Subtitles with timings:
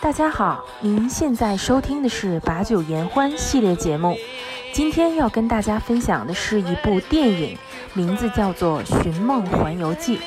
[0.00, 4.16] 大家好，您现在收听的是把酒言欢系列节目。
[4.72, 7.58] 今天要跟大家分享的是一部电影，
[7.94, 10.18] 名字叫做《寻梦环游记》。《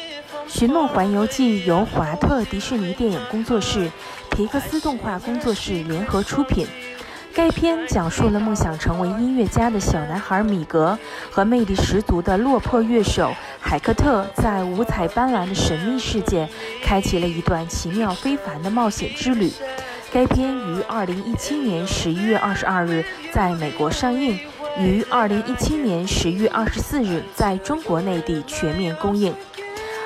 [0.48, 3.90] 寻梦环游记》由华特迪士尼电影工作室、
[4.32, 6.68] 皮克斯动画工作室联合出品。
[7.34, 10.98] 该片讲述了梦想成为音乐家的小男孩米格
[11.30, 16.50] 和魅力十足的落魄乐手海克特，在五彩斑斓的神秘世界，
[16.84, 19.50] 开启了一段奇妙非凡的冒险之旅。
[20.12, 24.38] 该片于二零一七年十一月二十二日在美国上映，
[24.78, 29.34] 于二零一七年十月二十四日在中国内地全面公映。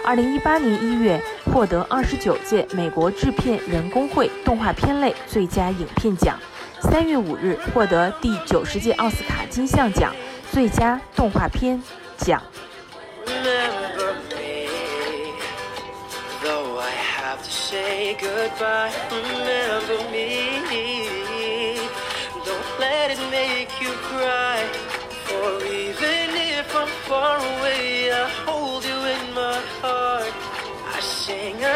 [0.05, 1.19] 二零一八年一月
[1.51, 6.37] 获得二十九届美国制片人工会动画片类最佳影片奖。
[6.91, 10.13] 三月五日获得第九十届奥斯卡金像奖
[10.51, 11.81] 最佳动画片
[12.17, 12.41] 奖。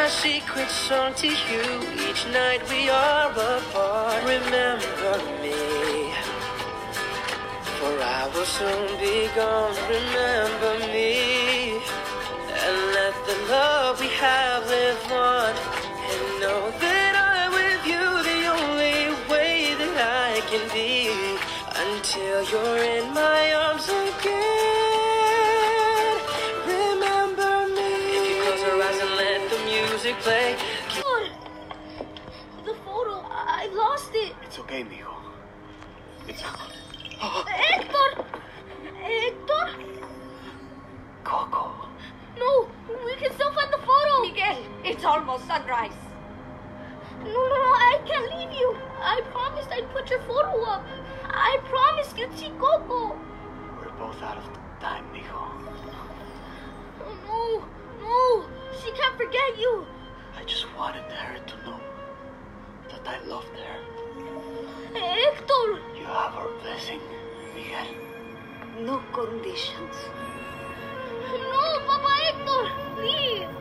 [0.09, 1.63] Secret song to you
[2.07, 4.21] each night we are apart.
[4.23, 6.11] Remember me,
[7.77, 9.75] for I will soon be gone.
[9.97, 11.81] Remember me,
[12.63, 15.53] and let the love we have live on.
[16.11, 18.99] And know that I'm with you the only
[19.31, 19.97] way that
[20.29, 21.09] I can be
[21.85, 23.38] until you're in my
[34.71, 34.75] it.
[34.75, 35.13] It's okay, mijo.
[36.27, 36.41] It's.
[37.21, 38.25] Hector!
[39.01, 39.69] Hector!
[41.23, 41.71] Coco.
[42.37, 42.69] No,
[43.05, 44.21] we can still find the photo.
[44.21, 45.91] Miguel, it's almost sunrise.
[47.23, 48.77] No, no, no, I can't leave you.
[49.01, 50.85] I promised I'd put your photo up.
[51.25, 53.17] I promised you'd see Coco.
[53.77, 54.49] We're both out of
[54.79, 55.49] time, mijo.
[57.01, 57.65] Oh, no,
[58.01, 58.49] no.
[58.81, 59.85] She can't forget you.
[67.69, 67.87] Miguel.
[68.83, 69.95] No conditions.
[71.51, 72.65] No, Papa Hector,
[72.95, 73.58] please.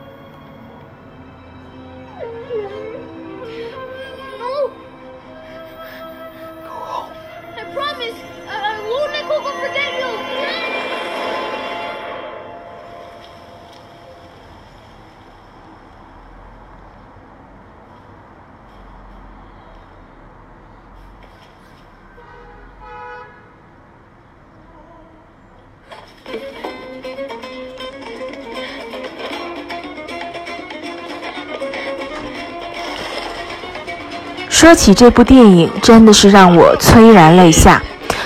[34.59, 37.81] 说起这部电影，真的是让我催然泪下。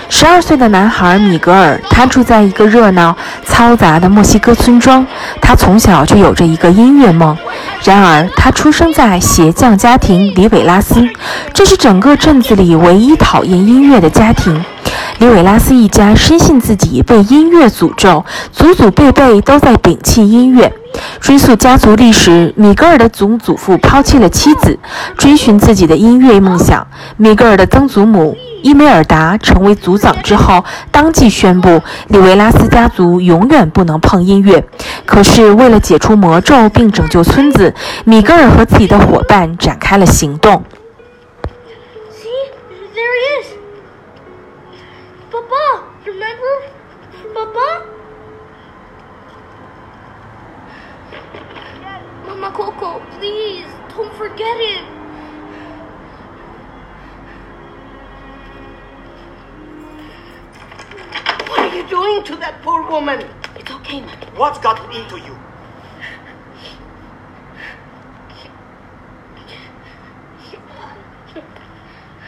[0.10, 3.16] 十二岁的男孩米格尔，他住在一个热闹
[3.48, 5.06] 嘈杂的墨西哥村庄。
[5.40, 7.38] 他从小就有着一个音乐梦。
[7.84, 11.08] 然而，他出生在鞋匠家庭里维拉斯，
[11.54, 14.60] 这是整个镇子里唯一讨厌音乐的家庭。
[15.24, 20.70] 里维拉斯一家深信自己被音乐诅咒，祖祖辈辈都在摒弃音乐。
[21.22, 24.78] 追溯家族历史，米格尔的曾祖父抛弃了妻子，
[25.18, 26.86] 追寻自己的音乐梦想。
[27.16, 34.62] 米格尔的曾祖母伊梅尔达成为族长之后，当即宣布里维拉斯家族永远不能碰音乐。
[35.06, 37.74] 可是，为了解除魔咒并拯救村子，
[38.04, 40.62] 米格尔和自己的伙伴展开了行动。
[45.54, 46.54] Papa, remember?
[47.34, 47.86] Papa?
[52.26, 54.84] Mama Coco, please, don't forget it.
[61.50, 63.22] What are you doing to that poor woman?
[63.56, 64.18] It's okay, man.
[64.36, 65.38] What's gotten into you?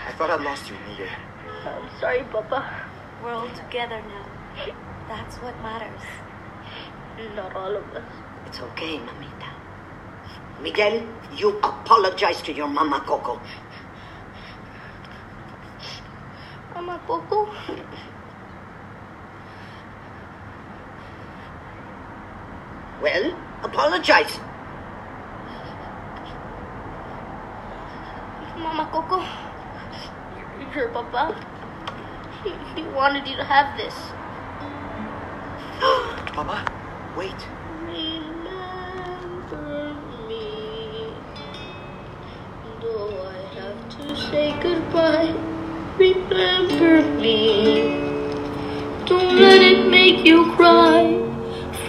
[0.08, 1.08] I thought I'd lost you, Miguel.
[1.66, 2.92] I'm sorry, Papa.
[3.24, 4.26] We're all together now.
[5.08, 6.02] That's what matters.
[7.36, 8.04] Not all of us.
[8.48, 9.50] It's okay, mamita.
[10.62, 11.04] Miguel,
[11.36, 13.40] you apologize to your mama Coco.
[16.74, 17.50] Mama Coco?
[23.02, 24.40] Well, apologize.
[28.58, 29.24] Mama Coco?
[30.76, 31.55] Your papa?
[32.46, 32.52] He,
[32.94, 33.96] wanted you to have this.
[36.36, 36.64] Papa,
[37.18, 37.34] wait.
[37.88, 38.46] Remember
[40.28, 41.12] me.
[42.82, 45.34] Though I have to say goodbye,
[45.98, 47.82] remember me.
[49.06, 51.20] Don't let it make you cry.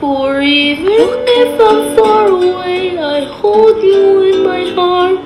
[0.00, 5.25] For even if I'm far away, I hold you in my heart.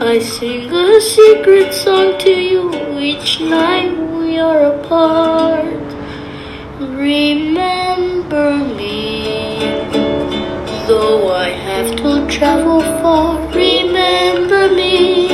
[0.00, 5.64] I sing a secret song to you each night we are apart.
[6.78, 9.58] Remember me,
[10.86, 13.40] though I have to travel far.
[13.48, 15.26] Remember me,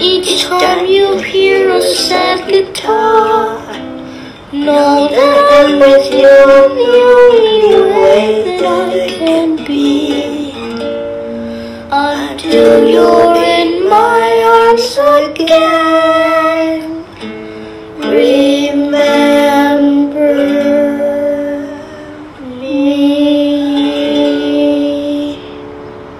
[0.00, 3.58] each time you hear a sad guitar.
[4.52, 10.39] Know that I'm with you in the only way that I can be.
[11.92, 14.96] Until you're in my arms
[15.26, 17.04] again.
[17.98, 20.36] Remember
[22.60, 22.94] me.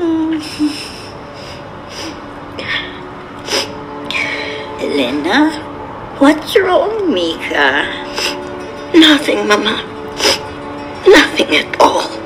[4.81, 5.53] Elena,
[6.19, 7.87] what's wrong, mija?
[8.93, 9.85] Nothing, Mama.
[11.07, 12.20] Nothing at all.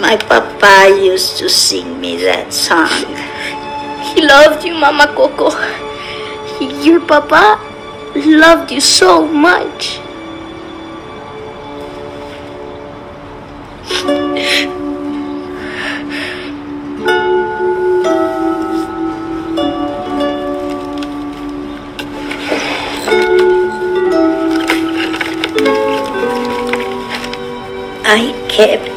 [0.00, 2.88] My papa used to sing me that song.
[4.14, 5.50] He loved you, Mama Coco.
[6.82, 7.60] Your papa
[8.14, 10.00] loved you so much.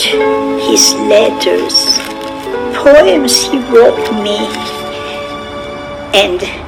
[0.06, 1.98] His letters,
[2.76, 4.38] poems he wrote me,
[6.14, 6.65] and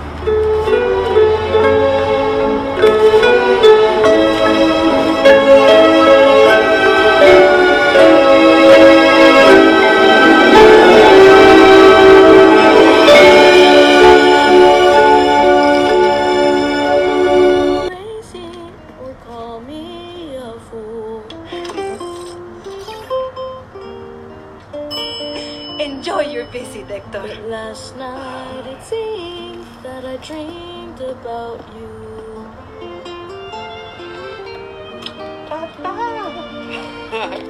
[27.19, 31.90] But last night it seemed that I dreamed about you.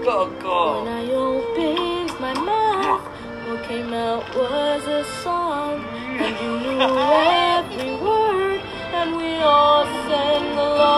[0.05, 0.85] Coco.
[0.85, 3.03] When I opened my mouth,
[3.47, 5.83] what came out was a song,
[6.17, 8.61] and you knew every word,
[8.93, 10.93] and we all sang along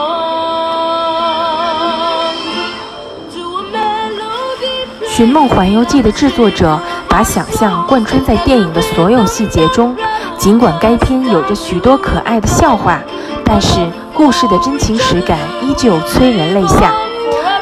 [3.34, 9.96] to a melody.《寻梦环游记》的制作者把想象贯穿在电影的所有细节中。
[10.38, 13.00] 尽管该片有着许多可爱的笑话，
[13.44, 13.80] 但是
[14.14, 16.94] 故事的真情实感依旧催人泪下。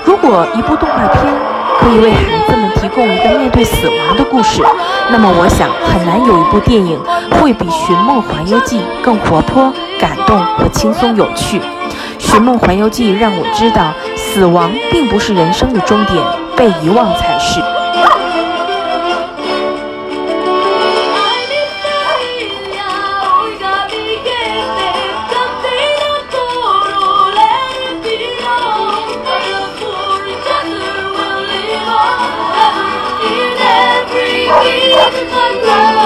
[0.05, 1.23] 如果一部动画片
[1.79, 4.61] 可以为孩子们提供一个面对死亡的故事，
[5.09, 6.99] 那么我想很难有一部电影
[7.41, 11.59] 会比《寻梦环游记》更活泼、感动和轻松有趣。
[12.19, 16.23] 《寻梦环游记》让我知道，死亡并不是人生的终点，
[16.55, 17.59] 被遗忘才是。
[34.49, 35.96] Every